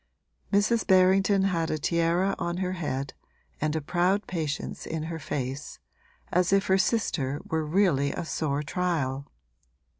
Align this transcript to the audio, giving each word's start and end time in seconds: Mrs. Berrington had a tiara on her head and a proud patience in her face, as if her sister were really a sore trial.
Mrs. 0.51 0.87
Berrington 0.87 1.43
had 1.43 1.69
a 1.69 1.77
tiara 1.77 2.33
on 2.39 2.57
her 2.57 2.71
head 2.71 3.13
and 3.61 3.75
a 3.75 3.81
proud 3.81 4.25
patience 4.25 4.87
in 4.87 5.03
her 5.03 5.19
face, 5.19 5.77
as 6.31 6.51
if 6.51 6.65
her 6.65 6.77
sister 6.79 7.39
were 7.45 7.63
really 7.63 8.11
a 8.11 8.25
sore 8.25 8.63
trial. 8.63 9.31